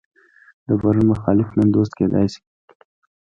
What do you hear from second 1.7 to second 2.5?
دوست کېدای شي.